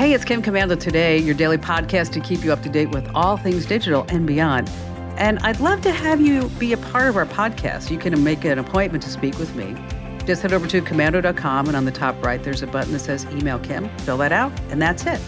[0.00, 3.06] Hey, it's Kim Komando today, your daily podcast to keep you up to date with
[3.14, 4.70] all things digital and beyond.
[5.18, 7.90] And I'd love to have you be a part of our podcast.
[7.90, 9.76] You can make an appointment to speak with me.
[10.24, 13.26] Just head over to komando.com, and on the top right, there's a button that says
[13.26, 13.94] Email Kim.
[13.98, 15.20] Fill that out, and that's it.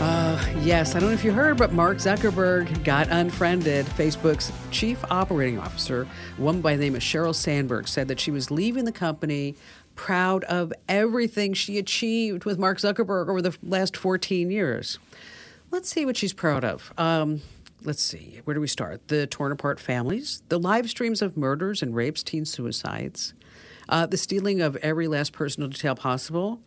[0.00, 3.84] Uh, yes, I don't know if you heard, but Mark Zuckerberg got unfriended.
[3.84, 6.08] Facebook's chief operating officer,
[6.38, 9.54] one by the name of Sheryl Sandberg, said that she was leaving the company
[9.94, 14.98] proud of everything she achieved with Mark Zuckerberg over the last 14 years.
[15.70, 16.92] Let's see what she's proud of.
[16.98, 17.42] Um,
[17.82, 19.08] let's see, where do we start?
[19.08, 23.34] The torn apart families, the live streams of murders and rapes, teen suicides,
[23.88, 26.60] uh, the stealing of every last personal detail possible,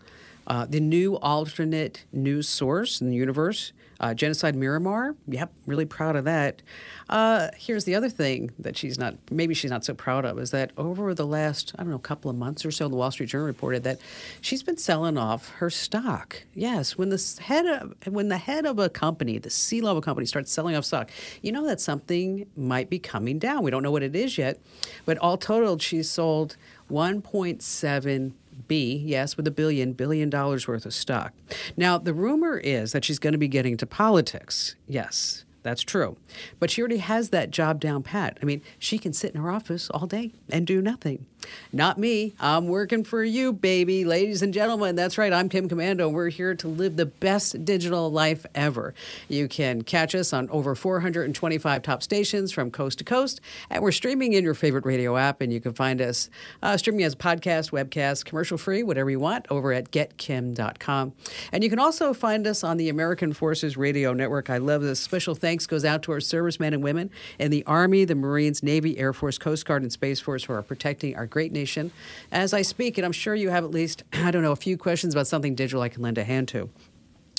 [0.47, 5.15] uh, the new alternate news source in the universe, uh, Genocide Myanmar.
[5.27, 6.61] Yep, really proud of that.
[7.09, 10.51] Uh, here's the other thing that she's not, maybe she's not so proud of, is
[10.51, 13.29] that over the last, I don't know, couple of months or so, the Wall Street
[13.29, 13.99] Journal reported that
[14.41, 16.43] she's been selling off her stock.
[16.53, 20.25] Yes, when the head of, when the head of a company, the C level company,
[20.25, 21.09] starts selling off stock,
[21.41, 23.63] you know that something might be coming down.
[23.63, 24.59] We don't know what it is yet,
[25.05, 26.57] but all totaled, she's sold
[26.89, 28.33] 1.7
[28.67, 31.33] B, yes, with a billion, billion dollars worth of stock.
[31.77, 34.75] Now, the rumor is that she's going to be getting into politics.
[34.87, 36.17] Yes, that's true.
[36.59, 38.37] But she already has that job down pat.
[38.41, 41.25] I mean, she can sit in her office all day and do nothing.
[41.71, 42.33] Not me.
[42.39, 44.05] I'm working for you, baby.
[44.05, 45.33] Ladies and gentlemen, that's right.
[45.33, 46.11] I'm Kim Komando.
[46.11, 48.93] We're here to live the best digital life ever.
[49.27, 53.91] You can catch us on over 425 top stations from coast to coast, and we're
[53.91, 56.29] streaming in your favorite radio app, and you can find us
[56.63, 61.13] uh, streaming as podcast, webcast, commercial free, whatever you want, over at getkim.com.
[61.51, 64.49] And you can also find us on the American Forces Radio Network.
[64.49, 64.99] I love this.
[64.99, 68.97] Special thanks goes out to our servicemen and women in the Army, the Marines, Navy,
[68.97, 71.91] Air Force, Coast Guard, and Space Force who are protecting our great nation
[72.31, 72.97] as I speak.
[72.97, 75.53] And I'm sure you have at least, I don't know, a few questions about something
[75.53, 76.69] digital I can lend a hand to.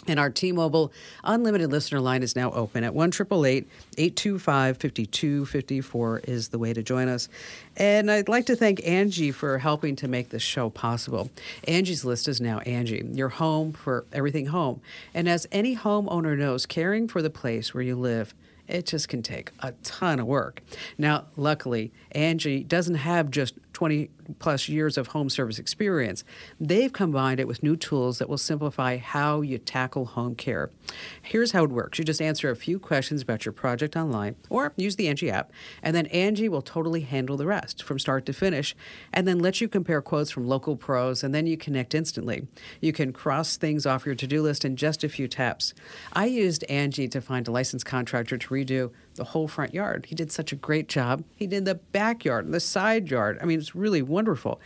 [0.06, 0.92] And our T Mobile
[1.24, 7.08] unlimited listener line is now open at 1 825 5254 is the way to join
[7.08, 7.30] us.
[7.74, 11.30] And I'd like to thank Angie for helping to make this show possible.
[11.66, 14.82] Angie's List is now Angie, your home for everything home.
[15.14, 18.34] And as any homeowner knows, caring for the place where you live
[18.68, 20.62] it just can take a ton of work.
[20.98, 26.24] Now, luckily, Angie doesn't have just 20 plus years of home service experience.
[26.58, 30.70] They've combined it with new tools that will simplify how you tackle home care.
[31.20, 34.72] Here's how it works you just answer a few questions about your project online or
[34.76, 38.32] use the Angie app, and then Angie will totally handle the rest from start to
[38.32, 38.74] finish
[39.12, 42.46] and then let you compare quotes from local pros, and then you connect instantly.
[42.80, 45.74] You can cross things off your to do list in just a few taps.
[46.14, 50.06] I used Angie to find a licensed contractor to redo the whole front yard.
[50.08, 51.24] He did such a great job.
[51.34, 53.38] He did the backyard, and the side yard.
[53.40, 54.60] I mean, it's really wonderful.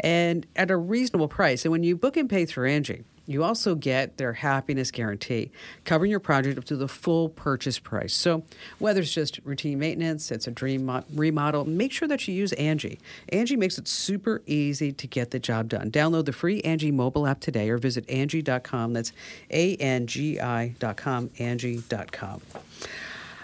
[0.00, 1.64] And at a reasonable price.
[1.64, 5.50] And when you book and pay through Angie, you also get their happiness guarantee,
[5.84, 8.12] covering your project up to the full purchase price.
[8.12, 8.42] So,
[8.78, 12.98] whether it's just routine maintenance, it's a dream remodel, make sure that you use Angie.
[13.30, 15.90] Angie makes it super easy to get the job done.
[15.90, 18.92] Download the free Angie mobile app today or visit Angie.com.
[18.92, 19.12] That's
[19.50, 22.42] A N G I.com, Angie.com.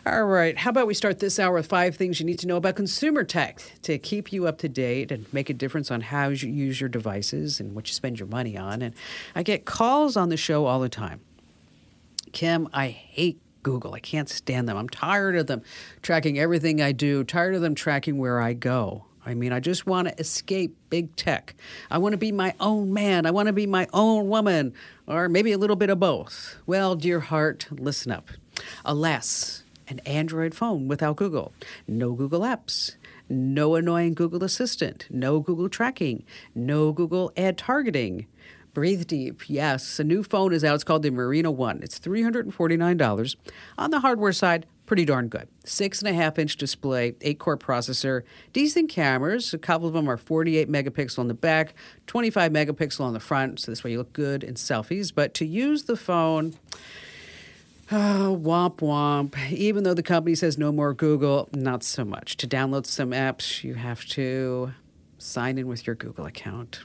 [0.06, 0.56] All right.
[0.56, 3.22] How about we start this hour with five things you need to know about consumer
[3.22, 6.80] tech to keep you up to date and make a difference on how you use
[6.80, 8.80] your devices and what you spend your money on.
[8.80, 8.94] And
[9.34, 11.20] I get calls on the show all the time.
[12.32, 13.92] Kim, I hate Google.
[13.92, 14.78] I can't stand them.
[14.78, 15.62] I'm tired of them
[16.00, 19.04] tracking everything I do, tired of them tracking where I go.
[19.26, 21.54] I mean, I just want to escape big tech.
[21.90, 23.26] I want to be my own man.
[23.26, 24.72] I want to be my own woman,
[25.06, 26.56] or maybe a little bit of both.
[26.64, 28.30] Well, dear heart, listen up.
[28.82, 31.52] Alas, an Android phone without Google,
[31.86, 32.96] no Google Apps,
[33.28, 36.24] no annoying Google Assistant, no Google tracking,
[36.54, 38.26] no Google ad targeting.
[38.72, 39.50] Breathe deep.
[39.50, 40.76] Yes, a new phone is out.
[40.76, 41.80] It's called the Murena One.
[41.82, 43.36] It's $349.
[43.78, 45.48] On the hardware side, pretty darn good.
[45.64, 48.22] Six and a half inch display, eight core processor,
[48.52, 49.52] decent cameras.
[49.52, 51.74] A couple of them are 48 megapixel on the back,
[52.06, 53.58] 25 megapixel on the front.
[53.58, 55.12] So this way you look good in selfies.
[55.12, 56.54] But to use the phone,
[57.92, 59.50] Oh, womp womp.
[59.50, 62.36] Even though the company says no more Google, not so much.
[62.38, 64.72] To download some apps, you have to
[65.18, 66.84] sign in with your Google account.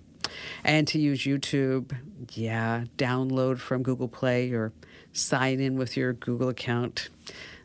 [0.63, 1.96] And to use YouTube,
[2.34, 4.74] yeah, download from Google Play or
[5.13, 7.10] sign in with your Google account.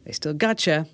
[0.05, 0.87] They still gotcha.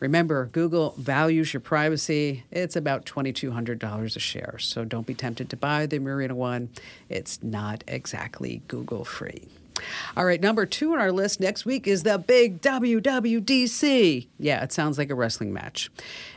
[0.00, 2.44] Remember, Google values your privacy.
[2.50, 4.56] It's about $2,200 a share.
[4.58, 6.70] So don't be tempted to buy the Murena one.
[7.08, 9.48] It's not exactly Google free.
[10.16, 14.28] All right, number two on our list next week is the big WWDC.
[14.38, 15.90] Yeah, it sounds like a wrestling match.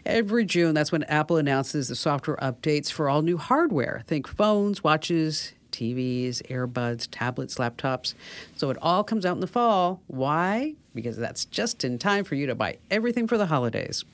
[0.06, 4.04] Every June, that's when Apple announces the software updates for all new hardware.
[4.08, 8.14] Think phones, watches, TVs, earbuds, tablets, laptops.
[8.56, 10.02] So it all comes out in the fall.
[10.08, 10.76] Why?
[10.94, 14.06] Because that's just in time for you to buy everything for the holidays.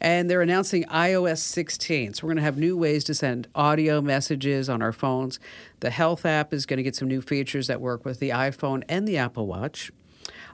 [0.00, 2.14] And they're announcing iOS 16.
[2.14, 5.40] So we're going to have new ways to send audio messages on our phones.
[5.80, 8.82] The Health app is going to get some new features that work with the iPhone
[8.88, 9.90] and the Apple Watch.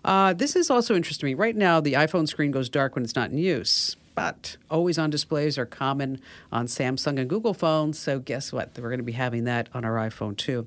[0.05, 1.35] Uh, this is also interesting to me.
[1.35, 5.11] Right now, the iPhone screen goes dark when it's not in use, but always on
[5.11, 6.21] displays are common
[6.51, 7.99] on Samsung and Google phones.
[7.99, 8.71] So, guess what?
[8.77, 10.67] We're going to be having that on our iPhone too.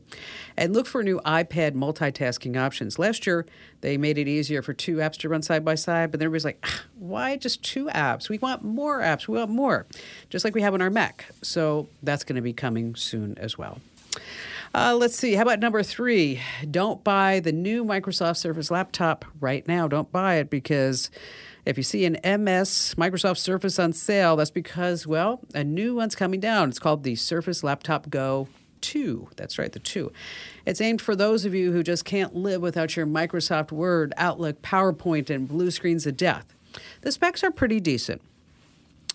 [0.58, 2.98] And look for new iPad multitasking options.
[2.98, 3.46] Last year,
[3.82, 6.46] they made it easier for two apps to run side by side, but then everybody's
[6.46, 8.30] like, ah, why just two apps?
[8.30, 9.28] We want more apps.
[9.28, 9.86] We want more,
[10.30, 11.26] just like we have on our Mac.
[11.42, 13.80] So, that's going to be coming soon as well.
[14.74, 15.36] Uh, let's see.
[15.36, 16.42] How about number three?
[16.70, 19.88] Don't buy the new Microsoft Surface laptop right now.
[19.88, 21.10] Don't buy it because
[21.66, 26.16] if you see an MS Microsoft Surface on sale, that's because, well, a new one's
[26.16, 26.70] coming down.
[26.70, 28.48] It's called the Surface Laptop Go
[28.82, 29.30] 2.
[29.36, 30.12] That's right, the 2.
[30.66, 34.62] It's aimed for those of you who just can't live without your Microsoft Word, Outlook,
[34.62, 36.46] PowerPoint, and blue screens of death.
[37.02, 38.22] The specs are pretty decent.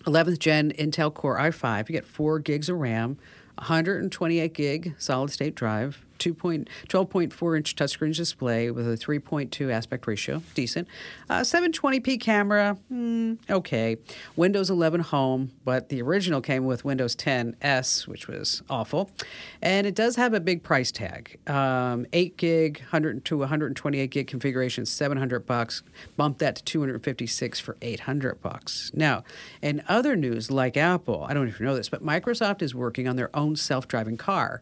[0.03, 3.17] 11th gen Intel Core i5, you get 4 gigs of RAM.
[3.59, 10.87] 128 gig solid state drive, 12.4 inch touchscreen display with a 3.2 aspect ratio, decent.
[11.29, 13.97] Uh, 720p camera, mm, okay.
[14.35, 19.09] Windows 11 Home, but the original came with Windows 10 S, which was awful.
[19.61, 24.27] And it does have a big price tag um, 8 gig, 100 to 128 gig
[24.27, 25.83] configuration, 700 bucks.
[26.17, 28.91] Bump that to 256 for 800 bucks.
[28.93, 29.23] Now,
[29.61, 32.75] in other news like Apple, I don't know if you know this, but Microsoft is
[32.75, 34.61] working on their own self driving car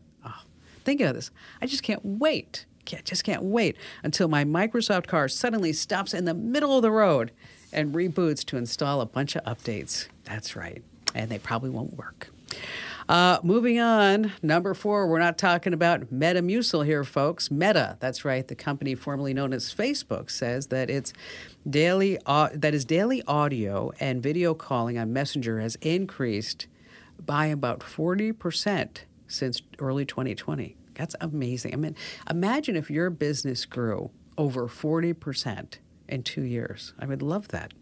[0.83, 1.31] thinking of this.
[1.61, 2.65] I just can't wait.
[2.85, 6.91] Can't, just can't wait until my Microsoft car suddenly stops in the middle of the
[6.91, 7.31] road
[7.71, 10.07] and reboots to install a bunch of updates.
[10.23, 10.81] That's right.
[11.13, 12.29] And they probably won't work.
[13.07, 17.49] Uh, moving on, number four, we're not talking about Metamucil here, folks.
[17.49, 21.11] Meta, that's right, the company formerly known as Facebook, says that its
[21.67, 26.67] daily uh, that is daily audio and video calling on Messenger has increased
[27.23, 30.75] by about forty percent since early 2020.
[30.95, 31.73] That's amazing.
[31.73, 31.95] I mean,
[32.29, 35.77] imagine if your business grew over 40%
[36.09, 36.93] in two years.
[36.99, 37.73] I would love that.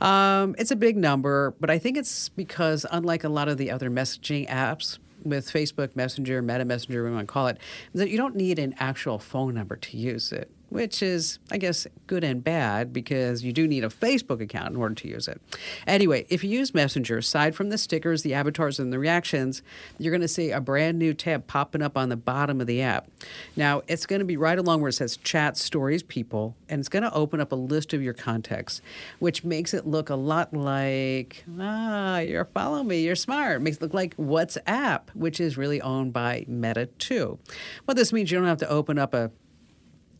[0.00, 3.70] Um, it's a big number, but I think it's because, unlike a lot of the
[3.70, 7.58] other messaging apps, with Facebook Messenger, Meta Messenger, we want to call it,
[7.94, 11.86] that you don't need an actual phone number to use it which is, I guess,
[12.06, 15.40] good and bad because you do need a Facebook account in order to use it.
[15.86, 19.62] Anyway, if you use Messenger, aside from the stickers, the avatars, and the reactions,
[19.98, 22.82] you're going to see a brand new tab popping up on the bottom of the
[22.82, 23.08] app.
[23.56, 26.88] Now, it's going to be right along where it says chat, stories, people, and it's
[26.88, 28.80] going to open up a list of your contacts,
[29.18, 33.56] which makes it look a lot like, ah, you're following me, you're smart.
[33.56, 37.38] It makes it look like WhatsApp, which is really owned by Meta too.
[37.84, 39.30] What this means, you don't have to open up a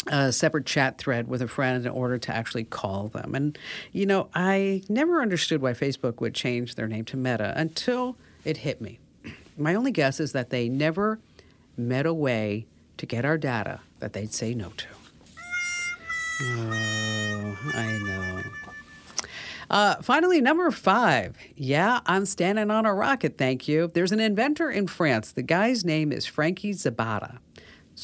[0.06, 3.34] a separate chat thread with a friend in order to actually call them.
[3.34, 3.58] And,
[3.92, 8.58] you know, I never understood why Facebook would change their name to Meta until it
[8.58, 8.98] hit me.
[9.56, 11.18] My only guess is that they never
[11.76, 12.66] met a way
[12.96, 14.86] to get our data that they'd say no to.
[16.42, 18.42] Oh, I know.
[19.70, 21.36] Uh, finally, number five.
[21.56, 23.90] Yeah, I'm standing on a rocket, thank you.
[23.92, 25.32] There's an inventor in France.
[25.32, 27.38] The guy's name is Frankie Zapata.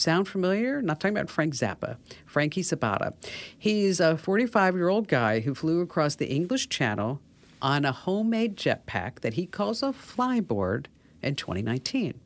[0.00, 0.80] Sound familiar?
[0.80, 3.12] Not talking about Frank Zappa, Frankie Zapata.
[3.58, 7.20] He's a 45 year old guy who flew across the English Channel
[7.60, 10.86] on a homemade jetpack that he calls a flyboard
[11.22, 12.18] in 2019.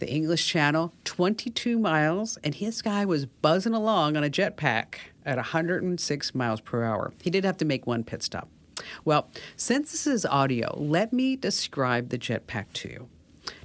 [0.00, 5.36] The English Channel, 22 miles, and his guy was buzzing along on a jetpack at
[5.36, 7.14] 106 miles per hour.
[7.22, 8.50] He did have to make one pit stop.
[9.02, 13.08] Well, since this is audio, let me describe the jetpack to you.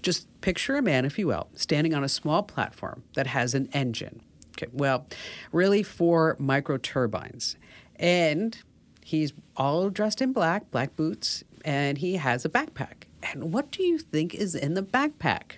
[0.01, 3.70] Just picture a man, if you will, standing on a small platform that has an
[3.74, 4.22] engine.
[4.58, 5.05] Okay, well,
[5.51, 7.55] really four micro turbines.
[7.96, 8.58] And
[9.03, 13.03] he's all dressed in black, black boots, and he has a backpack.
[13.24, 15.58] And what do you think is in the backpack?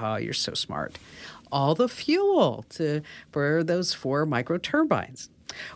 [0.00, 0.98] Oh, you're so smart.
[1.52, 5.30] All the fuel to for those four micro turbines.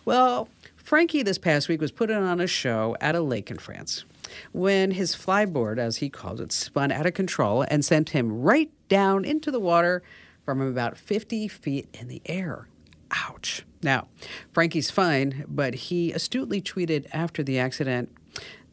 [0.05, 4.03] Well, Frankie this past week was putting on a show at a lake in France
[4.51, 8.71] when his flyboard, as he calls it, spun out of control and sent him right
[8.89, 10.03] down into the water
[10.45, 12.67] from about 50 feet in the air.
[13.11, 13.65] Ouch.
[13.81, 14.07] Now,
[14.51, 18.09] Frankie's fine, but he astutely tweeted after the accident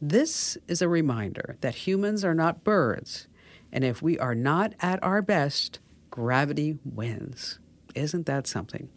[0.01, 3.27] This is a reminder that humans are not birds,
[3.71, 7.59] and if we are not at our best, gravity wins.
[7.95, 8.89] Isn't that something?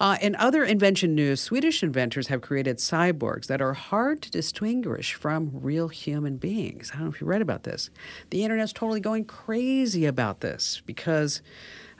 [0.00, 5.14] Uh, in other invention news, Swedish inventors have created cyborgs that are hard to distinguish
[5.14, 6.90] from real human beings.
[6.92, 7.90] I don't know if you read about this.
[8.30, 11.42] The internet's totally going crazy about this because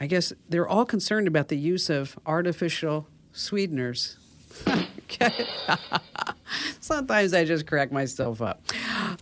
[0.01, 4.19] I guess they're all concerned about the use of artificial sweeteners.
[6.81, 8.63] Sometimes I just crack myself up.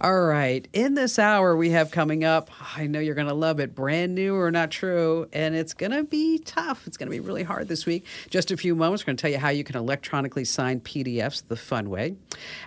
[0.03, 0.67] All right.
[0.73, 4.17] In this hour, we have coming up, I know you're going to love it, brand
[4.17, 5.29] new or not true.
[5.33, 6.89] And it's going to be tough.
[6.89, 8.05] It's going to be really hard this week.
[8.29, 11.47] Just a few moments, we're going to tell you how you can electronically sign PDFs
[11.47, 12.17] the fun way.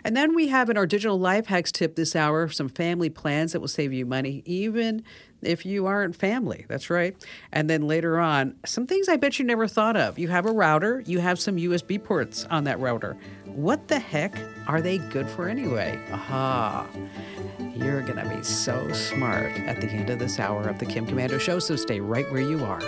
[0.05, 3.51] And then we have in our digital life hacks tip this hour some family plans
[3.51, 5.03] that will save you money, even
[5.45, 6.65] if you aren't family.
[6.67, 7.15] That's right.
[7.51, 10.19] And then later on, some things I bet you never thought of.
[10.19, 13.17] You have a router, you have some USB ports on that router.
[13.45, 14.37] What the heck
[14.67, 15.99] are they good for anyway?
[16.11, 16.87] Aha.
[17.75, 21.05] You're going to be so smart at the end of this hour of the Kim
[21.05, 22.81] Komando Show, so stay right where you are.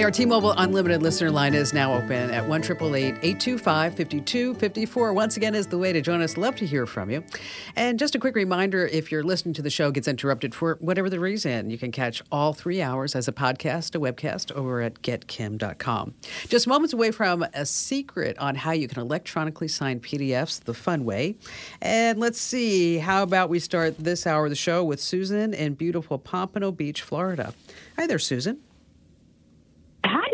[0.00, 5.54] Hey, our T-Mobile Unlimited listener line is now open at 1 825 5254 Once again
[5.54, 6.38] is the way to join us.
[6.38, 7.22] Love to hear from you.
[7.76, 11.10] And just a quick reminder, if you're listening to the show gets interrupted for whatever
[11.10, 15.02] the reason, you can catch all three hours as a podcast, a webcast over at
[15.02, 16.14] getkim.com.
[16.48, 21.04] Just moments away from a secret on how you can electronically sign PDFs the fun
[21.04, 21.36] way.
[21.82, 25.74] And let's see, how about we start this hour of the show with Susan in
[25.74, 27.52] beautiful Pompano Beach, Florida.
[27.98, 28.62] Hi there, Susan.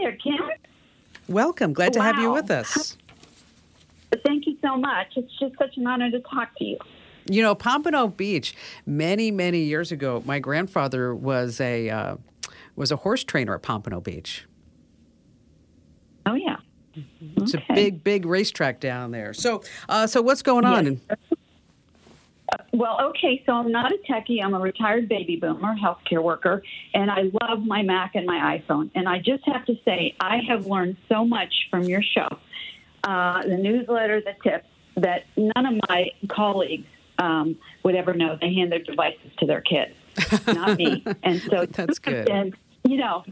[0.06, 0.38] There, Kim.
[1.26, 1.72] Welcome.
[1.72, 2.96] Glad to have you with us.
[4.24, 5.08] Thank you so much.
[5.16, 6.78] It's just such an honor to talk to you.
[7.28, 8.54] You know, Pompano Beach.
[8.86, 12.16] Many, many years ago, my grandfather was a uh,
[12.76, 14.46] was a horse trainer at Pompano Beach.
[16.24, 16.58] Oh yeah,
[17.36, 17.64] it's okay.
[17.68, 19.34] a big, big racetrack down there.
[19.34, 21.00] So, uh, so what's going on?
[21.10, 21.18] Yes.
[22.72, 24.42] Well, okay, so I'm not a techie.
[24.42, 26.62] I'm a retired baby boomer, healthcare worker,
[26.94, 28.90] and I love my Mac and my iPhone.
[28.94, 32.28] And I just have to say, I have learned so much from your show,
[33.04, 36.86] uh, the newsletter, the tips, that none of my colleagues
[37.18, 38.36] um, would ever know.
[38.40, 39.92] They hand their devices to their kids,
[40.46, 41.04] not me.
[41.22, 42.28] And so that's good.
[42.28, 43.24] And, you know,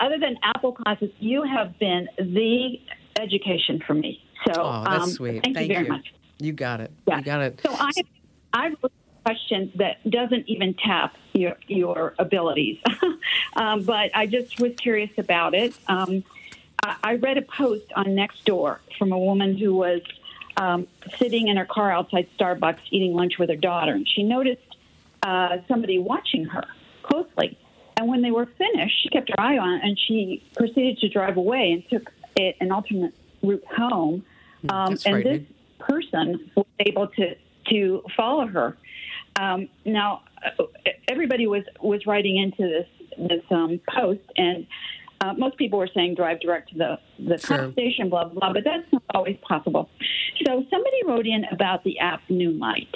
[0.00, 2.80] other than Apple classes, you have been the
[3.20, 4.22] education for me.
[4.46, 5.42] So oh, that's um, sweet.
[5.42, 5.92] Thank, thank you very you.
[5.92, 6.12] much.
[6.38, 6.92] You got it.
[7.06, 7.18] Yeah.
[7.18, 7.60] You got it.
[7.62, 7.90] So I
[8.52, 8.90] I have a
[9.24, 12.78] question that doesn't even tap your your abilities,
[13.56, 15.74] um, but I just was curious about it.
[15.86, 16.24] Um,
[16.82, 20.00] I, I, read a post on Nextdoor from a woman who was
[20.56, 20.86] um,
[21.18, 24.76] sitting in her car outside Starbucks eating lunch with her daughter, and she noticed
[25.22, 26.66] uh, somebody watching her
[27.02, 27.58] closely.
[27.96, 31.08] And when they were finished, she kept her eye on it, and she proceeded to
[31.08, 34.24] drive away and took it an alternate route home.
[34.62, 35.42] Hmm, um, and this
[35.88, 37.34] person was able to
[37.70, 38.76] to follow her.
[39.38, 40.22] Um, now,
[41.06, 44.66] everybody was was writing into this this um, post, and
[45.20, 47.72] uh, most people were saying drive direct to the the sure.
[47.72, 48.52] station, blah blah.
[48.52, 49.88] But that's not always possible.
[50.46, 52.94] So somebody wrote in about the app Noonlight,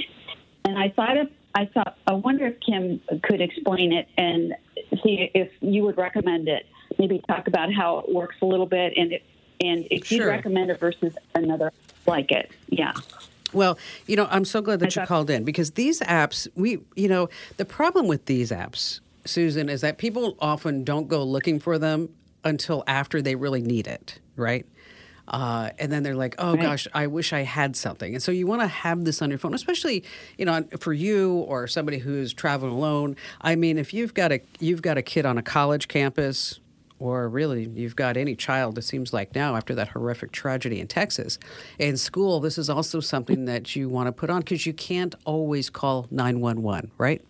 [0.64, 4.54] and I thought of I thought I wonder if Kim could explain it and
[5.02, 6.66] see if you would recommend it.
[6.98, 9.22] Maybe talk about how it works a little bit, and if
[9.60, 10.18] and if sure.
[10.18, 11.72] you'd recommend it versus another
[12.06, 12.50] like it.
[12.68, 12.92] Yeah.
[13.52, 17.08] Well, you know, I'm so glad that you called in because these apps, we, you
[17.08, 17.28] know,
[17.58, 22.08] the problem with these apps, Susan, is that people often don't go looking for them
[22.44, 24.66] until after they really need it, right?
[25.28, 26.62] Uh, and then they're like, "Oh right.
[26.62, 29.38] gosh, I wish I had something." And so you want to have this on your
[29.38, 30.02] phone, especially
[30.36, 33.16] you know for you or somebody who's traveling alone.
[33.40, 36.58] I mean, if you've got a you've got a kid on a college campus
[37.02, 40.86] or really you've got any child, it seems like now after that horrific tragedy in
[40.86, 41.36] Texas,
[41.80, 45.16] in school, this is also something that you want to put on because you can't
[45.24, 47.20] always call 911, right?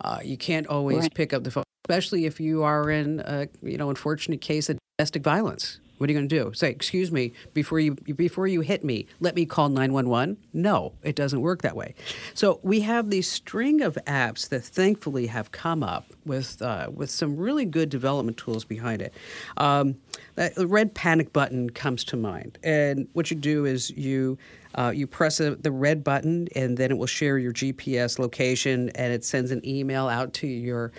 [0.00, 1.14] Uh, you can't always right.
[1.14, 4.78] pick up the phone, especially if you are in a you know unfortunate case of
[4.98, 5.78] domestic violence.
[5.98, 6.52] What are you going to do?
[6.54, 11.14] Say, "Excuse me, before you before you hit me, let me call 911?" No, it
[11.14, 11.94] doesn't work that way.
[12.34, 17.10] So, we have these string of apps that thankfully have come up with uh, with
[17.10, 19.12] some really good development tools behind it.
[19.56, 19.96] Um,
[20.34, 24.38] the red panic button comes to mind, and what you do is you
[24.74, 28.90] uh, you press a, the red button, and then it will share your GPS location,
[28.90, 30.92] and it sends an email out to your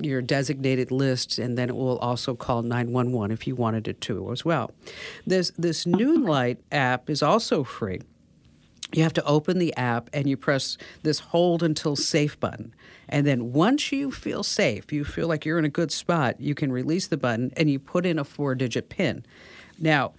[0.00, 4.30] your designated list, and then it will also call 911 if you wanted it to
[4.32, 4.70] as well.
[5.26, 8.00] This this Noonlight app is also free.
[8.92, 12.72] You have to open the app and you press this hold until safe button.
[13.08, 16.54] And then once you feel safe, you feel like you're in a good spot, you
[16.54, 19.24] can release the button and you put in a four digit PIN.
[19.78, 20.12] Now,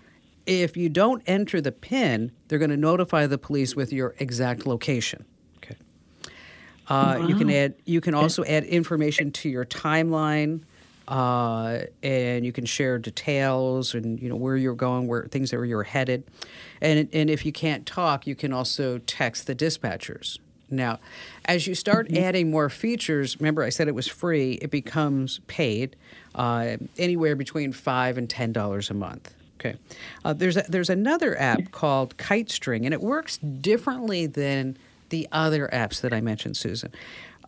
[0.48, 4.66] if you don't enter the PIN, they're going to notify the police with your exact
[4.66, 5.26] location.
[6.90, 7.28] Uh, wow.
[7.28, 7.76] You can add.
[7.86, 10.62] You can also add information to your timeline,
[11.08, 15.62] uh, and you can share details and you know where you're going, where things that
[15.66, 16.24] you're headed,
[16.82, 20.40] and and if you can't talk, you can also text the dispatchers.
[20.70, 21.00] Now,
[21.46, 22.24] as you start mm-hmm.
[22.24, 25.96] adding more features, remember I said it was free, it becomes paid
[26.36, 29.34] uh, anywhere between 5 and $10 a month.
[29.60, 29.76] Okay.
[30.24, 34.78] Uh, there's, a, there's another app called KiteString, and it works differently than
[35.10, 36.92] the other apps that I mentioned, Susan.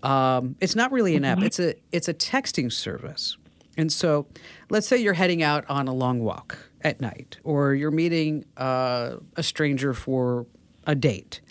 [0.02, 1.48] Um, it's not really an app, mm-hmm.
[1.48, 3.38] it's a, it's a texting service.
[3.78, 4.26] And so
[4.70, 9.18] let's say you're heading out on a long walk at night, or you're meeting uh,
[9.36, 10.48] a stranger for
[10.88, 11.42] a date.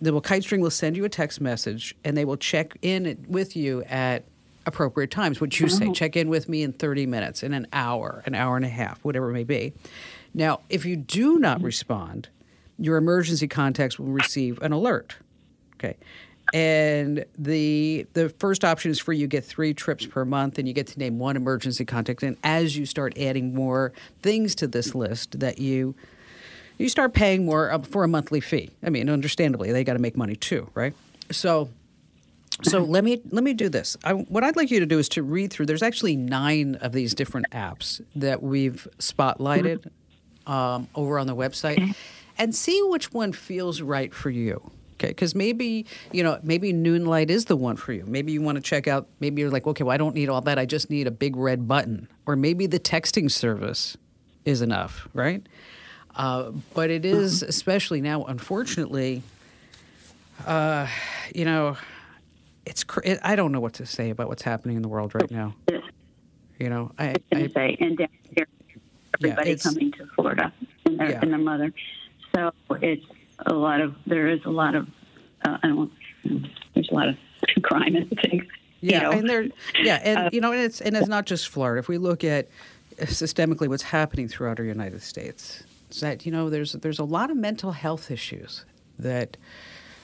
[0.00, 3.82] The KiteString will send you a text message, and they will check in with you
[3.84, 4.24] at
[4.68, 5.40] appropriate times.
[5.40, 5.92] What you say, mm-hmm.
[5.92, 9.04] check in with me in 30 minutes, in an hour, an hour and a half,
[9.04, 9.72] whatever it may be.
[10.34, 12.28] Now, if you do not respond,
[12.78, 15.16] your emergency contacts will receive an alert.
[15.74, 15.96] Okay.
[16.54, 20.72] And the the first option is for you get three trips per month, and you
[20.72, 22.22] get to name one emergency contact.
[22.22, 25.94] And as you start adding more things to this list, that you
[26.78, 28.70] you start paying more for a monthly fee.
[28.82, 30.94] I mean, understandably, they got to make money too, right?
[31.30, 31.68] So
[32.62, 33.96] so let me let me do this.
[34.04, 35.66] I, what I'd like you to do is to read through.
[35.66, 39.90] There's actually nine of these different apps that we've spotlighted
[40.46, 41.94] um, over on the website,
[42.38, 44.70] and see which one feels right for you.
[44.94, 48.04] Okay, because maybe you know maybe Noonlight is the one for you.
[48.06, 49.08] Maybe you want to check out.
[49.20, 50.58] Maybe you're like, okay, well I don't need all that.
[50.58, 53.96] I just need a big red button, or maybe the texting service
[54.44, 55.46] is enough, right?
[56.16, 59.22] Uh, but it is especially now, unfortunately.
[60.46, 60.86] Uh,
[61.34, 61.76] you know,
[62.68, 65.30] it's it, I don't know what to say about what's happening in the world right
[65.30, 65.54] now.
[66.58, 68.46] You know, I, I say and down here,
[69.14, 70.52] everybody yeah, coming to Florida
[70.86, 71.20] and their, yeah.
[71.22, 71.72] and their mother.
[72.34, 73.04] So it's
[73.46, 74.88] a lot of there is a lot of
[75.46, 75.90] uh, I don't
[76.24, 76.40] know,
[76.74, 77.16] there's a lot of
[77.62, 78.44] crime and things.
[78.80, 79.10] Yeah, you know?
[79.12, 79.48] and there
[79.80, 81.78] yeah, and uh, you know, and it's and it's not just Florida.
[81.78, 82.48] If we look at
[82.98, 87.30] systemically what's happening throughout our United States, is that you know there's there's a lot
[87.30, 88.64] of mental health issues
[88.98, 89.36] that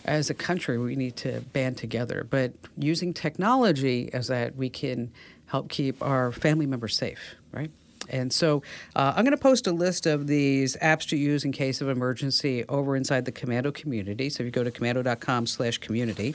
[0.04, 2.26] as a country we need to band together.
[2.28, 5.12] But using technology as that we can
[5.46, 7.70] help keep our family members safe, right?
[8.08, 8.62] And so
[8.94, 11.88] uh, I'm going to post a list of these apps to use in case of
[11.88, 14.28] emergency over inside the Komando community.
[14.28, 16.34] So if you go to komando.com slash community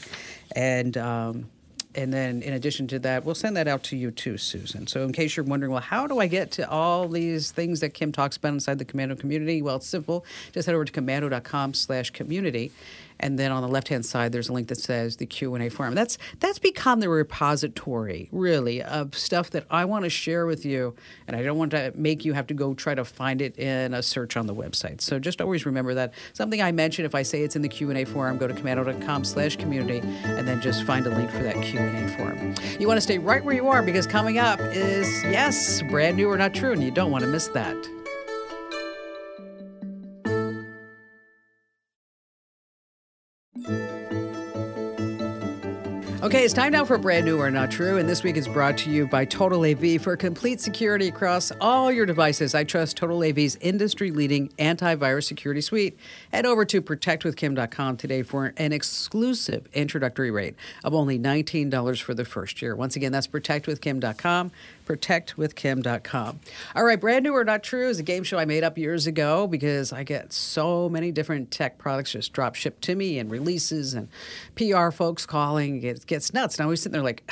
[0.55, 1.49] and um,
[1.95, 4.85] and then in addition to that, we'll send that out to you too, Susan.
[4.85, 7.95] So in case you're wondering, well, how do I get to all these things that
[7.95, 9.63] Kim talks about inside the Komando community?
[9.63, 10.23] Well, it's simple.
[10.51, 12.71] Just head over to komando.com slash community
[13.19, 15.95] and then on the left hand side there's a link that says the q&a forum.
[15.95, 20.95] That's that's become the repository really of stuff that i want to share with you.
[21.27, 23.93] And i don't want to make you have to go try to find it in
[23.93, 25.01] a search on the website.
[25.01, 26.13] So just always remember that.
[26.33, 29.55] Something i mention if i say it's in the q&a forum go to komando.com slash
[29.57, 32.55] community and then just find a link for that q&a forum.
[32.79, 36.29] You want to stay right where you are because coming up is yes brand new
[36.29, 37.98] or not true and you don't want to miss that
[46.49, 48.89] it's time now for Brand New or Not True, and this week is brought to
[48.89, 50.01] you by Total AV.
[50.01, 55.61] For complete security across all your devices, I trust Total AV's industry leading antivirus security
[55.61, 55.95] suite.
[56.33, 62.25] Head over to protectwithkim.com today for an exclusive introductory rate of only $19 for the
[62.25, 62.75] first year.
[62.75, 64.49] Once again, that's protectwithkim.com
[64.89, 66.39] protectwithkim.com.
[66.75, 69.05] All right, brand new or not true is a game show I made up years
[69.05, 73.29] ago because I get so many different tech products just drop shipped to me and
[73.29, 74.09] releases and
[74.55, 75.83] PR folks calling.
[75.83, 76.59] It gets nuts.
[76.59, 77.29] And I sit there like,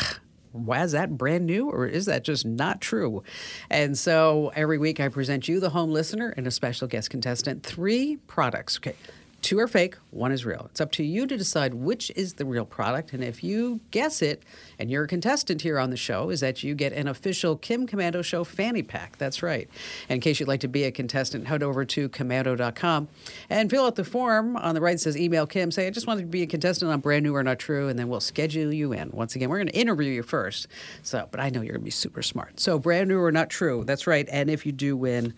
[0.51, 3.23] why is that brand new or is that just not true?
[3.71, 7.63] And so every week I present you, the home listener, and a special guest contestant,
[7.63, 8.77] three products.
[8.77, 8.95] Okay.
[9.41, 10.67] Two are fake, one is real.
[10.71, 13.13] It's up to you to decide which is the real product.
[13.13, 14.43] And if you guess it,
[14.79, 17.87] and you're a contestant here on the show, is that you get an official Kim
[17.87, 19.17] Komando Show fanny pack.
[19.17, 19.67] That's right.
[20.09, 23.07] And in case you'd like to be a contestant, head over to komando.com
[23.49, 24.55] and fill out the form.
[24.57, 25.71] On the right, says email Kim.
[25.71, 27.97] Say, I just wanted to be a contestant on Brand New or Not True, and
[27.97, 29.11] then we'll schedule you in.
[29.11, 30.67] Once again, we're going to interview you first.
[31.03, 32.59] So, but I know you're going to be super smart.
[32.59, 33.83] So, Brand New or Not True.
[33.85, 34.27] That's right.
[34.31, 35.33] And if you do win,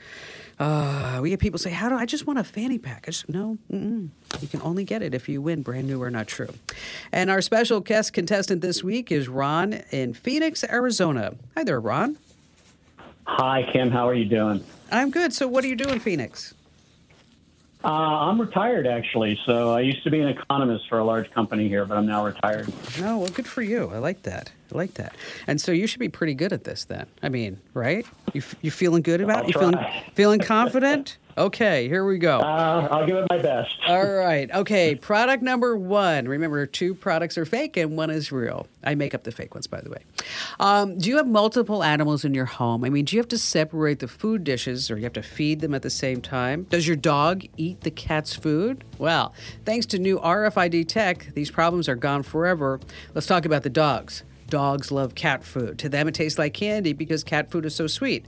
[0.59, 3.29] uh, we get people say, "How do I just want a fanny pack?" I just,
[3.29, 4.09] no, mm-mm.
[4.41, 5.61] you can only get it if you win.
[5.61, 6.49] Brand new or not true.
[7.13, 11.35] And our special guest contestant this week is Ron in Phoenix, Arizona.
[11.55, 12.17] Hi there, Ron.
[13.25, 13.91] Hi, Kim.
[13.91, 14.63] How are you doing?
[14.91, 15.33] I'm good.
[15.33, 16.53] So, what do you do in Phoenix?
[17.81, 19.39] Uh, I'm retired, actually.
[19.45, 22.25] So I used to be an economist for a large company here, but I'm now
[22.25, 22.67] retired.
[23.01, 23.89] Oh, well, good for you.
[23.93, 24.51] I like that.
[24.73, 25.15] I like that.
[25.47, 27.05] And so you should be pretty good at this then.
[27.23, 28.05] I mean, right?
[28.33, 29.47] You you feeling good about it?
[29.47, 29.77] You feeling
[30.13, 31.17] feeling confident?
[31.39, 32.39] Okay, here we go.
[32.39, 33.73] Uh, I'll give it my best.
[33.87, 34.51] All right.
[34.51, 34.95] Okay.
[34.95, 36.27] Product number one.
[36.27, 38.67] Remember, two products are fake and one is real.
[38.83, 40.03] I make up the fake ones, by the way.
[40.59, 42.83] Um, do you have multiple animals in your home?
[42.83, 45.61] I mean, do you have to separate the food dishes or you have to feed
[45.61, 46.63] them at the same time?
[46.69, 48.83] Does your dog eat the cat's food?
[48.97, 52.81] Well, thanks to new RFID tech, these problems are gone forever.
[53.13, 54.23] Let's talk about the dogs.
[54.49, 55.77] Dogs love cat food.
[55.79, 58.25] To them, it tastes like candy because cat food is so sweet.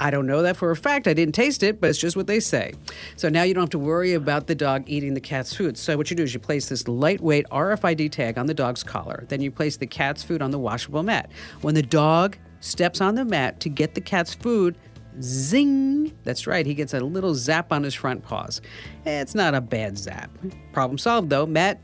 [0.00, 1.06] I don't know that for a fact.
[1.06, 2.74] I didn't taste it, but it's just what they say.
[3.16, 5.76] So now you don't have to worry about the dog eating the cat's food.
[5.78, 9.24] So what you do is you place this lightweight RFID tag on the dog's collar.
[9.28, 11.30] Then you place the cat's food on the washable mat.
[11.60, 14.76] When the dog steps on the mat to get the cat's food,
[15.20, 16.16] zing.
[16.24, 18.60] That's right, he gets a little zap on his front paws.
[19.04, 20.30] It's not a bad zap.
[20.72, 21.46] Problem solved though.
[21.46, 21.80] Matt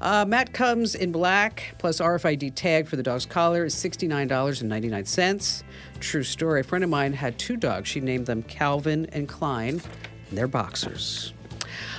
[0.00, 5.62] uh, Matt comes in black plus RFID tag for the dog's collar is $69.99.
[6.00, 6.60] True story.
[6.60, 7.88] A friend of mine had two dogs.
[7.88, 9.80] She named them Calvin and Klein.
[10.28, 11.32] And they're boxers.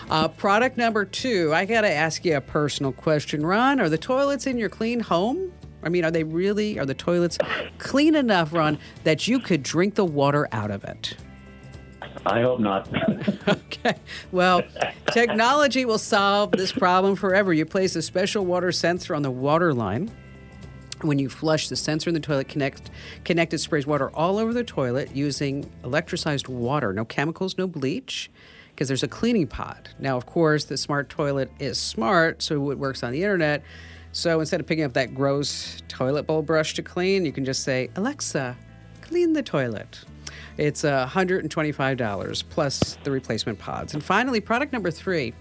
[0.09, 1.53] Uh, product number two.
[1.53, 3.79] I got to ask you a personal question, Ron.
[3.79, 5.51] Are the toilets in your clean home?
[5.83, 7.37] I mean, are they really, are the toilets
[7.77, 11.15] clean enough, Ron, that you could drink the water out of it?
[12.25, 12.89] I hope not.
[13.47, 13.95] okay.
[14.31, 14.63] Well,
[15.11, 17.53] technology will solve this problem forever.
[17.53, 20.11] You place a special water sensor on the water line.
[21.01, 22.89] When you flush, the sensor in the toilet connect,
[23.23, 26.91] connected sprays water all over the toilet using electricized water.
[26.91, 28.29] No chemicals, no bleach,
[28.71, 29.89] because there's a cleaning pod.
[29.97, 33.63] Now, of course, the smart toilet is smart, so it works on the internet.
[34.11, 37.63] So instead of picking up that gross toilet bowl brush to clean, you can just
[37.63, 38.57] say, Alexa,
[39.01, 39.99] clean the toilet.
[40.59, 43.93] It's uh, $125 plus the replacement pods.
[43.93, 45.33] And finally, product number three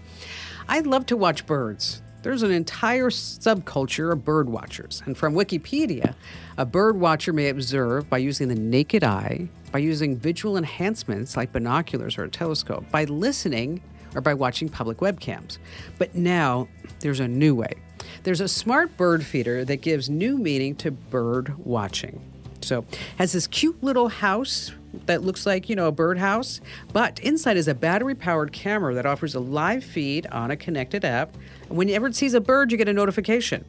[0.69, 2.01] I love to watch birds.
[2.21, 5.01] There's an entire subculture of bird watchers.
[5.05, 6.15] And from Wikipedia,
[6.57, 11.51] a bird watcher may observe by using the naked eye, by using visual enhancements like
[11.51, 13.81] binoculars or a telescope, by listening,
[14.15, 15.57] or by watching public webcams.
[15.97, 16.69] But now
[17.01, 17.73] there's a new way.
[18.23, 22.21] There's a smart bird feeder that gives new meaning to bird watching.
[22.61, 22.85] So,
[23.17, 24.71] has this cute little house
[25.05, 26.61] that looks like, you know, a birdhouse,
[26.93, 31.05] but inside is a battery powered camera that offers a live feed on a connected
[31.05, 31.35] app.
[31.69, 33.65] And whenever it sees a bird, you get a notification.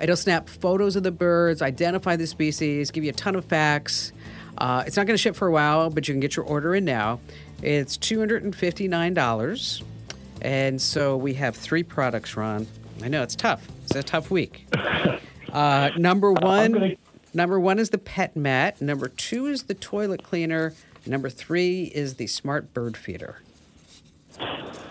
[0.00, 4.12] It'll snap photos of the birds, identify the species, give you a ton of facts.
[4.56, 6.74] Uh, it's not going to ship for a while, but you can get your order
[6.74, 7.20] in now.
[7.62, 9.82] It's $259.
[10.40, 12.66] And so we have three products, Ron.
[13.02, 13.66] I know it's tough.
[13.84, 14.66] It's a tough week.
[15.50, 16.94] Uh, number one.
[17.34, 18.80] Number one is the pet mat.
[18.80, 20.74] Number two is the toilet cleaner.
[21.06, 23.42] Number three is the smart bird feeder.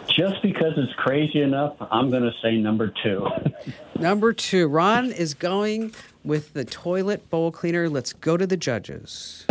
[0.09, 3.27] Just because it's crazy enough, I'm going to say number two.
[3.99, 4.67] number two.
[4.67, 7.87] Ron is going with the toilet bowl cleaner.
[7.89, 9.45] Let's go to the judges.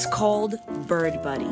[0.00, 1.44] It's called Bird Buddy.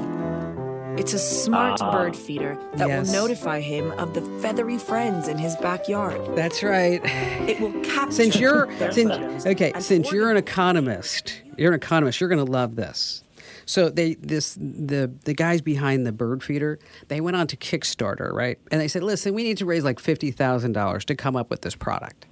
[0.99, 3.07] It's a smart uh, bird feeder that yes.
[3.07, 6.35] will notify him of the feathery friends in his backyard.
[6.35, 6.99] That's right.
[7.47, 11.43] It will capture since you're since, okay since you're an economist.
[11.59, 12.23] You're an economist.
[12.23, 13.23] You're going to love this.
[13.67, 18.33] So they this the the guys behind the bird feeder they went on to Kickstarter
[18.33, 21.37] right and they said listen we need to raise like fifty thousand dollars to come
[21.37, 22.25] up with this product.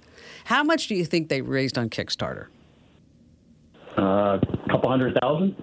[0.45, 2.47] How much do you think they raised on Kickstarter?
[3.97, 5.55] A uh, couple hundred thousand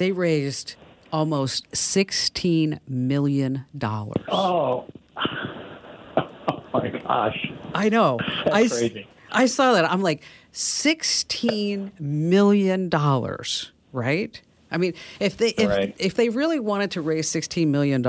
[0.00, 0.76] they raised
[1.12, 3.66] almost $16 million.
[3.82, 4.86] Oh.
[6.16, 7.52] oh my gosh.
[7.74, 8.18] I know.
[8.46, 9.06] That's I, crazy.
[9.30, 9.84] I saw that.
[9.84, 10.22] I'm like,
[10.54, 12.90] $16 million,
[13.92, 14.42] right?
[14.72, 15.94] I mean, if they if, right.
[15.98, 18.02] if they really wanted to raise $16 million,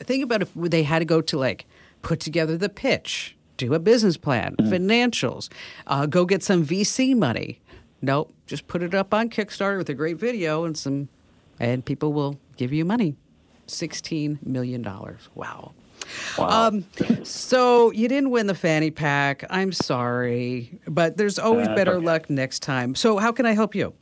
[0.00, 1.64] think about if they had to go to like
[2.02, 4.68] put together the pitch, do a business plan, mm.
[4.68, 5.48] financials,
[5.86, 7.60] uh, go get some VC money.
[8.02, 11.08] Nope, just put it up on Kickstarter with a great video and some
[11.60, 13.14] and people will give you money.
[13.68, 14.82] $16 million.
[14.82, 15.72] Wow.
[16.36, 16.66] Wow.
[16.66, 16.84] Um,
[17.22, 19.44] so you didn't win the fanny pack.
[19.48, 22.06] I'm sorry, but there's always uh, better okay.
[22.06, 22.96] luck next time.
[22.96, 23.94] So how can I help you?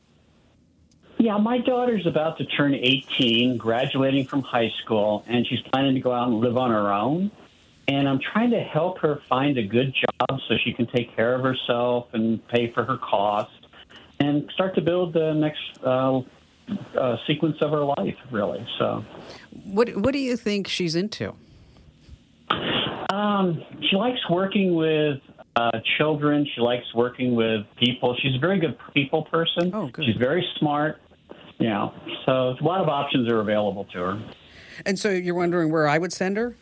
[1.18, 6.00] Yeah, my daughter's about to turn 18, graduating from high school, and she's planning to
[6.00, 7.32] go out and live on her own.
[7.88, 11.34] And I'm trying to help her find a good job so she can take care
[11.34, 13.54] of herself and pay for her costs
[14.20, 16.20] and start to build the next uh,
[16.98, 18.66] uh, sequence of her life, really.
[18.78, 19.04] So,
[19.64, 21.34] what what do you think she's into?
[23.10, 25.20] Um, she likes working with
[25.56, 26.46] uh, children.
[26.54, 28.16] She likes working with people.
[28.22, 29.70] She's a very good people person.
[29.74, 30.04] Oh, good.
[30.04, 31.00] She's very smart.
[31.58, 31.92] You know,
[32.24, 34.22] so a lot of options are available to her.
[34.86, 36.54] And so you're wondering where I would send her?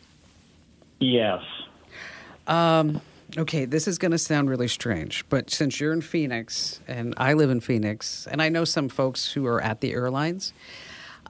[0.99, 1.41] Yes.
[2.47, 3.01] Um,
[3.37, 7.33] okay, this is going to sound really strange, but since you're in Phoenix and I
[7.33, 10.53] live in Phoenix, and I know some folks who are at the airlines,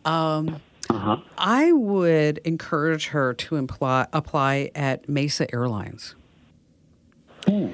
[0.06, 1.18] um, uh-huh.
[1.38, 6.16] I would encourage her to imply, apply at Mesa Airlines.
[7.46, 7.72] Hmm.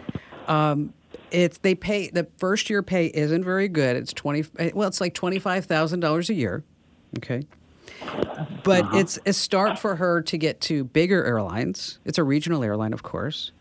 [0.48, 0.94] Um,
[1.32, 3.96] it's they pay the first year pay isn't very good.
[3.96, 6.64] It's twenty well, it's like twenty five thousand dollars a year.
[7.18, 7.44] Okay.
[8.64, 8.98] But uh-huh.
[8.98, 12.00] it's a start for her to get to bigger airlines.
[12.06, 13.52] It's a regional airline, of course.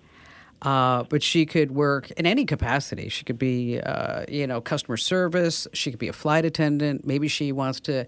[0.63, 3.09] Uh, but she could work in any capacity.
[3.09, 5.67] She could be, uh, you know, customer service.
[5.73, 7.05] She could be a flight attendant.
[7.05, 8.07] Maybe she wants to,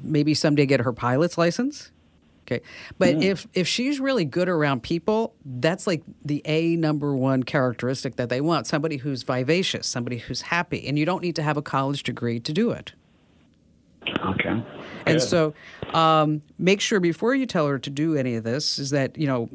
[0.00, 1.90] maybe someday get her pilot's license.
[2.44, 2.60] Okay,
[2.98, 3.22] but mm.
[3.22, 8.28] if if she's really good around people, that's like the a number one characteristic that
[8.28, 8.66] they want.
[8.66, 12.40] Somebody who's vivacious, somebody who's happy, and you don't need to have a college degree
[12.40, 12.92] to do it.
[14.26, 14.62] Okay.
[15.06, 15.54] And so,
[15.94, 19.28] um, make sure before you tell her to do any of this is that you
[19.28, 19.48] know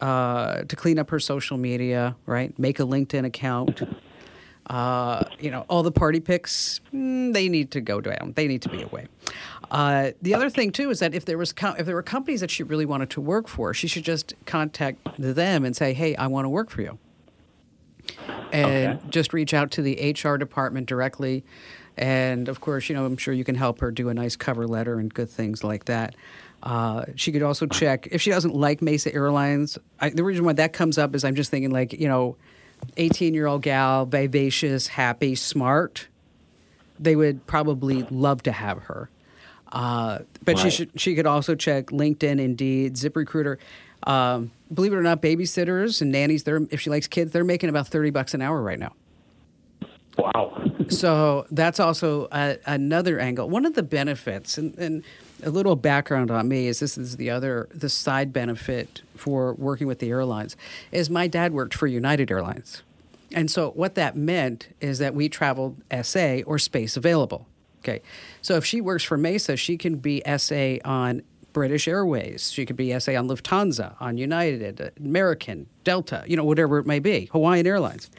[0.00, 2.56] uh, to clean up her social media, right?
[2.58, 3.82] Make a LinkedIn account.
[4.68, 8.32] Uh, you know, all the party pics, mm, they need to go down.
[8.34, 9.06] They need to be away.
[9.70, 12.40] Uh, the other thing too is that if there was com- if there were companies
[12.40, 16.16] that she really wanted to work for, she should just contact them and say, "Hey,
[16.16, 16.98] I want to work for you,"
[18.52, 19.08] and okay.
[19.08, 21.44] just reach out to the HR department directly.
[21.96, 24.66] And of course, you know, I'm sure you can help her do a nice cover
[24.66, 26.14] letter and good things like that.
[26.62, 29.78] Uh, she could also check if she doesn't like Mesa Airlines.
[30.00, 32.36] I, the reason why that comes up is I'm just thinking like you know
[32.96, 36.08] 18 year old gal, vivacious, happy, smart,
[36.98, 39.10] they would probably love to have her.
[39.72, 40.62] Uh, but right.
[40.62, 43.58] she should she could also check LinkedIn, Indeed, ZipRecruiter.
[44.04, 47.68] Um, believe it or not, babysitters and nannies, they're if she likes kids, they're making
[47.68, 48.94] about 30 bucks an hour right now.
[50.16, 50.62] Wow.
[50.88, 53.50] so that's also a, another angle.
[53.50, 55.04] One of the benefits, and, and
[55.42, 59.86] a little background on me is this is the other the side benefit for working
[59.86, 60.56] with the airlines
[60.92, 62.82] is my dad worked for United Airlines.
[63.32, 67.46] And so what that meant is that we traveled SA or space available.
[67.80, 68.02] Okay.
[68.42, 71.22] So if she works for Mesa, she can be SA on
[71.52, 72.50] British Airways.
[72.50, 76.98] She could be SA on Lufthansa, on United, American, Delta, you know, whatever it may
[76.98, 78.10] be, Hawaiian Airlines.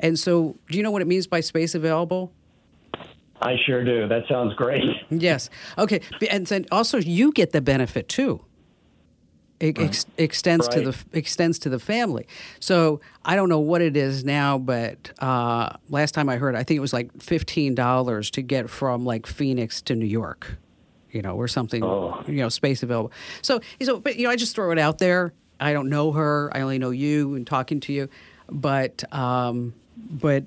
[0.00, 2.32] And so, do you know what it means by space available?
[3.42, 4.08] I sure do.
[4.08, 4.84] That sounds great.
[5.10, 5.50] yes.
[5.78, 6.00] Okay.
[6.30, 8.44] And then also, you get the benefit too.
[9.62, 10.78] It ex- extends right.
[10.78, 12.26] to the extends to the family.
[12.58, 16.64] So I don't know what it is now, but uh, last time I heard, I
[16.64, 20.56] think it was like fifteen dollars to get from like Phoenix to New York,
[21.12, 22.24] you know, or something, oh.
[22.26, 23.12] you know, space available.
[23.42, 25.32] So, so, but you know, I just throw it out there.
[25.60, 26.50] I don't know her.
[26.52, 28.08] I only know you and talking to you,
[28.50, 30.42] but um, but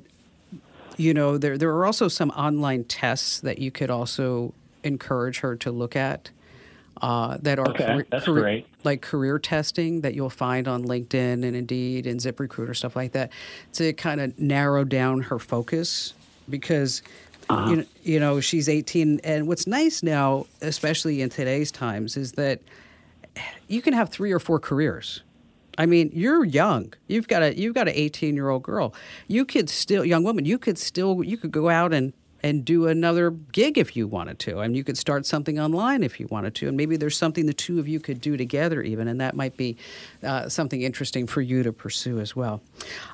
[0.97, 4.53] you know, there there are also some online tests that you could also
[4.83, 6.29] encourage her to look at.
[7.01, 12.07] Uh, that are okay, career, like career testing that you'll find on LinkedIn and Indeed
[12.07, 13.33] and ZipRecruiter stuff like that
[13.73, 16.13] to kind of narrow down her focus
[16.49, 17.01] because
[17.49, 17.69] uh-huh.
[17.69, 22.31] you, know, you know she's 18 and what's nice now especially in today's times is
[22.33, 22.61] that
[23.67, 25.21] you can have three or four careers
[25.77, 26.93] I mean, you're young.
[27.07, 28.93] You've got a you've got an 18 year old girl.
[29.27, 30.45] You could still young woman.
[30.45, 32.13] You could still you could go out and
[32.45, 34.59] and do another gig if you wanted to.
[34.59, 37.47] I mean, you could start something online if you wanted to, and maybe there's something
[37.47, 39.77] the two of you could do together, even, and that might be
[40.21, 42.61] uh, something interesting for you to pursue as well.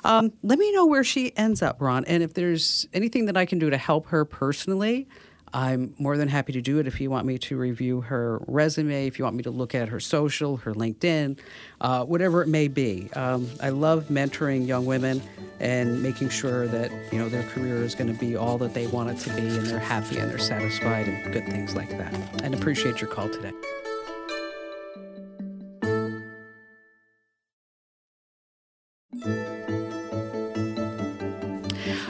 [0.04, 3.46] Um, let me know where she ends up, Ron, and if there's anything that I
[3.46, 5.08] can do to help her personally.
[5.54, 9.06] I'm more than happy to do it if you want me to review her resume,
[9.06, 11.38] if you want me to look at her social, her LinkedIn,
[11.80, 13.10] uh, whatever it may be.
[13.14, 15.22] Um, I love mentoring young women
[15.60, 18.86] and making sure that you know their career is going to be all that they
[18.86, 22.14] want it to be, and they're happy and they're satisfied and good things like that.
[22.42, 23.52] And appreciate your call today.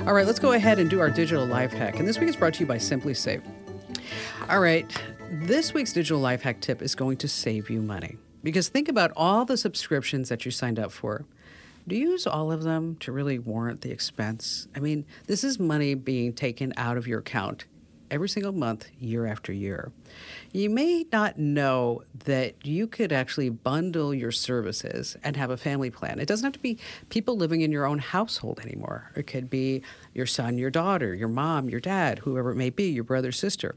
[0.05, 2.01] All right, let's go ahead and do our digital life hack.
[2.01, 3.41] And this week is brought to you by SimpliSafe.
[4.51, 4.85] All right,
[5.31, 8.17] this week's digital life hack tip is going to save you money.
[8.43, 11.25] Because think about all the subscriptions that you signed up for.
[11.87, 14.67] Do you use all of them to really warrant the expense?
[14.75, 17.67] I mean, this is money being taken out of your account
[18.13, 19.91] every single month, year after year.
[20.53, 25.91] You may not know that you could actually bundle your services and have a family
[25.91, 26.21] plan.
[26.21, 29.11] It doesn't have to be people living in your own household anymore.
[29.17, 32.85] It could be your son, your daughter, your mom, your dad, whoever it may be,
[32.85, 33.75] your brother, sister.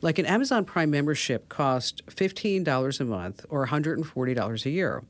[0.00, 5.02] Like an Amazon Prime membership costs $15 a month or $140 a year.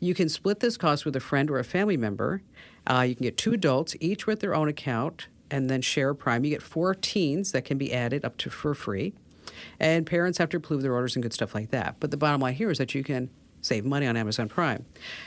[0.00, 2.42] You can split this cost with a friend or a family member.
[2.86, 6.44] Uh, you can get two adults, each with their own account and then share Prime.
[6.44, 9.14] You get four teens that can be added up to for free.
[9.78, 11.96] And parents have to approve their orders and good stuff like that.
[12.00, 13.30] But the bottom line here is that you can
[13.60, 14.84] save money on Amazon Prime.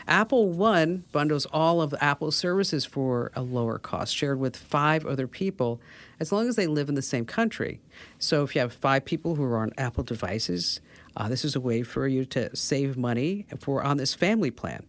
[0.07, 5.27] Apple One bundles all of Apple's services for a lower cost, shared with five other
[5.27, 5.81] people,
[6.19, 7.81] as long as they live in the same country.
[8.19, 10.81] So if you have five people who are on Apple devices,
[11.15, 14.85] uh, this is a way for you to save money for on this family plan.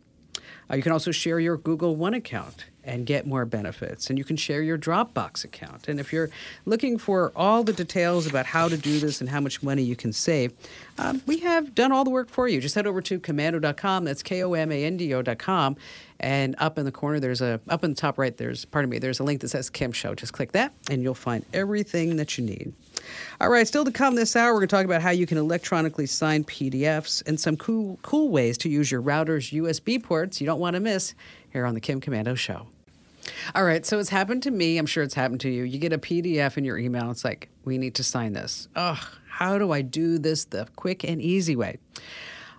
[0.70, 4.08] Uh, you can also share your Google One account and get more benefits.
[4.08, 5.88] And you can share your Dropbox account.
[5.88, 6.30] And if you're
[6.64, 9.94] looking for all the details about how to do this and how much money you
[9.94, 10.54] can save,
[10.96, 12.62] um, we have done all the work for you.
[12.62, 14.04] Just head over to komando.com.
[14.04, 15.76] That's K O M A N D O.com.
[16.18, 18.98] And up in the corner, there's a, up in the top right, there's, pardon me,
[18.98, 20.14] there's a link that says Kim Show.
[20.14, 22.72] Just click that and you'll find everything that you need.
[23.40, 25.38] All right, still to come this hour, we're going to talk about how you can
[25.38, 30.46] electronically sign PDFs and some cool, cool ways to use your router's USB ports you
[30.46, 31.14] don't want to miss
[31.52, 32.66] here on the Kim Komando Show.
[33.54, 34.78] All right, so it's happened to me.
[34.78, 35.64] I'm sure it's happened to you.
[35.64, 37.10] You get a PDF in your email.
[37.10, 38.68] It's like, we need to sign this.
[38.76, 41.78] Ugh, how do I do this the quick and easy way?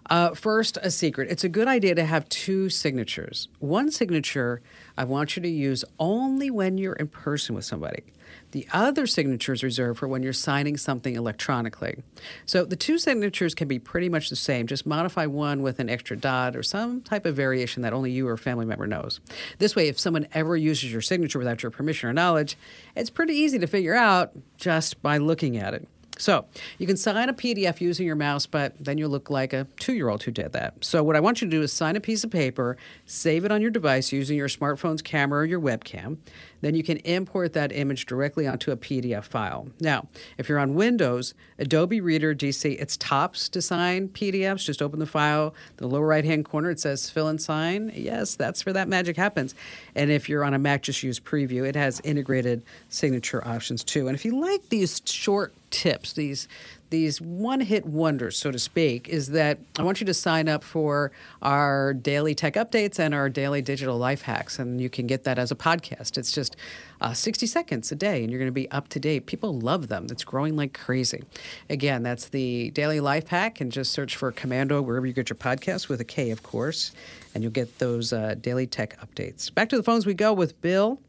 [0.10, 1.30] Uh, first, a secret.
[1.30, 3.48] It's a good idea to have two signatures.
[3.60, 4.62] One signature
[4.98, 8.04] I want you to use only when you're in person with somebody.
[8.52, 12.04] The other signature is reserved for when you're signing something electronically.
[12.46, 15.90] So the two signatures can be pretty much the same, just modify one with an
[15.90, 19.20] extra dot or some type of variation that only you or a family member knows.
[19.60, 22.58] This way, if someone ever uses your signature without your permission or knowledge,
[22.96, 25.88] it's pretty easy to figure out just by looking at it.
[26.20, 26.46] So
[26.78, 29.94] you can sign a PDF using your mouse, but then you look like a two
[29.94, 30.84] year old who did that.
[30.84, 33.52] So, what I want you to do is sign a piece of paper, save it
[33.52, 36.18] on your device using your smartphone's camera or your webcam.
[36.62, 39.70] Then you can import that image directly onto a PDF file.
[39.80, 44.66] Now, if you're on Windows, Adobe Reader DC, it's tops to sign PDFs.
[44.66, 47.92] Just open the file, the lower right hand corner, it says fill and sign.
[47.96, 49.56] Yes, that's where that magic happens.
[49.96, 51.66] And if you're on a Mac, just use Preview.
[51.66, 54.08] It has integrated signature options too.
[54.08, 56.48] And if you like these short tips, these
[56.90, 60.64] these one hit wonders, so to speak, is that I want you to sign up
[60.64, 64.58] for our daily tech updates and our daily digital life hacks.
[64.58, 66.18] And you can get that as a podcast.
[66.18, 66.56] It's just
[67.02, 69.28] uh, 60 seconds a day, and you're going to be up to date.
[69.28, 71.24] People love them, it's growing like crazy.
[71.70, 75.38] Again, that's the daily life hack, and just search for Komando wherever you get your
[75.38, 76.92] podcast with a K, of course,
[77.34, 79.54] and you'll get those uh, daily tech updates.
[79.54, 81.00] Back to the phones we go with Bill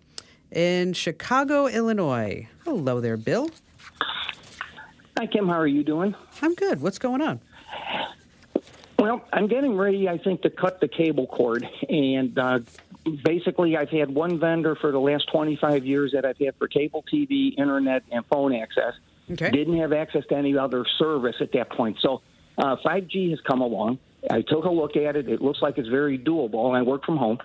[0.53, 2.49] in Chicago, Illinois.
[2.65, 3.49] Hello there, Bill.
[5.21, 5.49] Hi, Kim.
[5.49, 6.15] How are you doing?
[6.41, 6.81] I'm good.
[6.81, 7.41] What's going on?
[8.99, 11.69] Well, I'm getting ready, I think, to cut the cable cord.
[11.91, 12.61] And uh,
[13.23, 17.05] basically, I've had one vendor for the last 25 years that I've had for cable
[17.13, 18.95] TV, internet, and phone access.
[19.31, 19.51] Okay.
[19.51, 21.99] Didn't have access to any other service at that point.
[22.01, 22.23] So
[22.57, 23.99] uh, 5G has come along.
[24.31, 25.29] I took a look at it.
[25.29, 26.75] It looks like it's very doable.
[26.75, 27.41] I work from home.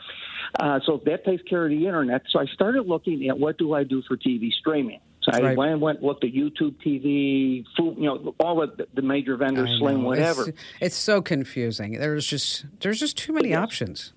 [0.58, 2.22] Uh, so that takes care of the internet.
[2.30, 5.02] So I started looking at what do I do for TV streaming.
[5.26, 5.58] So I right.
[5.58, 9.76] went and went looked at YouTube TV, Fubo, you know, all of the major vendors,
[9.80, 10.50] Sling, whatever.
[10.50, 11.94] It's, it's, so confusing.
[11.94, 13.58] There's just there's just too many yes.
[13.58, 14.14] options.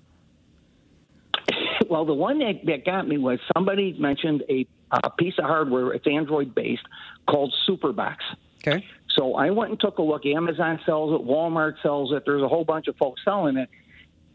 [1.89, 5.93] well, the one that, that got me was somebody mentioned a, a piece of hardware.
[5.93, 6.83] It's Android based
[7.27, 8.17] called Superbox.
[8.59, 8.85] Okay.
[9.17, 10.27] So I went and took a look.
[10.27, 11.25] Amazon sells it.
[11.25, 12.23] Walmart sells it.
[12.23, 13.69] There's a whole bunch of folks selling it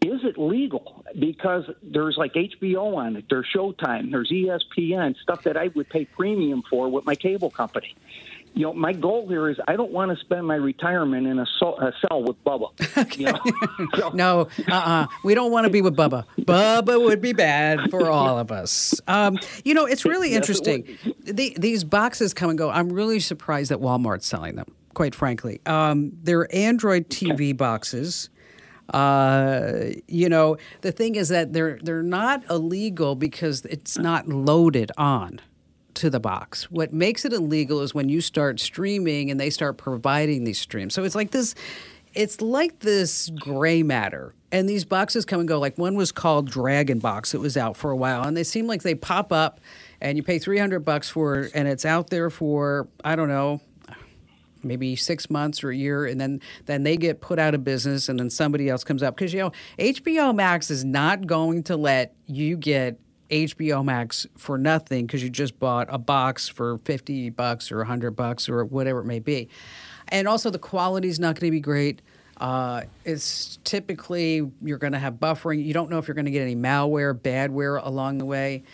[0.04, 1.04] is it legal?
[1.18, 6.04] Because there's like HBO on it, there's Showtime, there's ESPN, stuff that I would pay
[6.04, 7.94] premium for with my cable company.
[8.56, 11.46] You know, my goal here is I don't want to spend my retirement in a,
[11.58, 12.70] so- a cell with Bubba.
[13.18, 13.40] You know?
[13.96, 14.08] so.
[14.10, 15.06] no, uh-uh.
[15.24, 16.24] We don't want to be with Bubba.
[16.38, 19.00] Bubba would be bad for all of us.
[19.08, 20.96] Um, you know, it's really interesting.
[21.24, 22.70] The, these boxes come and go.
[22.70, 25.60] I'm really surprised that Walmart's selling them quite frankly.
[25.66, 28.30] Um, they're Android TV boxes.
[28.90, 34.92] Uh, you know, the thing is that they're they're not illegal because it's not loaded
[34.98, 35.40] on
[35.94, 36.70] to the box.
[36.70, 40.94] What makes it illegal is when you start streaming and they start providing these streams.
[40.94, 41.54] So it's like this
[42.14, 44.34] it's like this gray matter.
[44.52, 45.58] And these boxes come and go.
[45.58, 47.34] Like one was called Dragon Box.
[47.34, 49.60] It was out for a while and they seem like they pop up
[50.00, 53.60] and you pay 300 bucks for it and it's out there for I don't know,
[54.64, 58.08] maybe six months or a year, and then then they get put out of business,
[58.08, 61.76] and then somebody else comes up because you know HBO Max is not going to
[61.76, 62.98] let you get
[63.30, 68.12] HBO Max for nothing because you just bought a box for 50 bucks or 100
[68.12, 69.48] bucks or whatever it may be.
[70.08, 72.02] And also, the quality is not going to be great.
[72.36, 75.64] Uh, it's typically you're going to have buffering.
[75.64, 78.64] You don't know if you're going to get any malware, badware along the way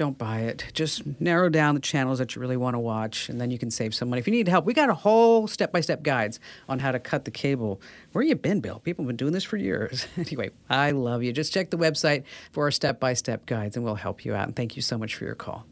[0.00, 0.64] don't buy it.
[0.72, 3.70] Just narrow down the channels that you really want to watch, and then you can
[3.70, 4.18] save some money.
[4.18, 6.40] If you need help, we got a whole step by step guides
[6.70, 7.82] on how to cut the cable.
[8.12, 8.78] Where you been, Bill?
[8.78, 10.06] People have been doing this for years.
[10.16, 11.34] anyway, I love you.
[11.34, 14.46] Just check the website for our step by step guides, and we'll help you out.
[14.46, 15.66] And thank you so much for your call.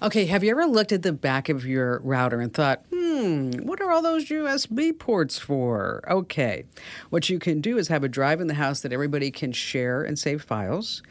[0.00, 3.50] Okay, have you ever looked at the back of your router and thought, hmm, Hmm,
[3.62, 6.04] what are all those USB ports for?
[6.06, 6.64] Okay.
[7.08, 10.02] What you can do is have a drive in the house that everybody can share
[10.02, 11.02] and save files.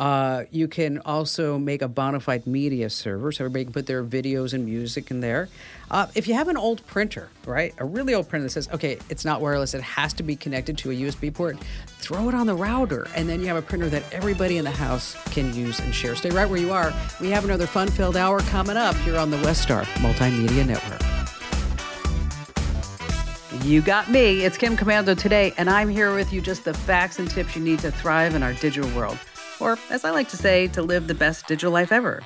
[0.00, 4.02] Uh, you can also make a bona fide media server so everybody can put their
[4.02, 5.50] videos and music in there.
[5.90, 8.98] Uh, if you have an old printer, right, a really old printer that says, okay,
[9.10, 11.58] it's not wireless, it has to be connected to a USB port,
[11.98, 14.70] throw it on the router, and then you have a printer that everybody in the
[14.70, 16.16] house can use and share.
[16.16, 16.94] Stay right where you are.
[17.20, 21.02] We have another fun filled hour coming up here on the WestStar Multimedia Network.
[23.66, 24.46] You got me.
[24.46, 27.62] It's Kim Komando today, and I'm here with you just the facts and tips you
[27.62, 29.18] need to thrive in our digital world
[29.60, 32.22] or as I like to say, to live the best digital life ever.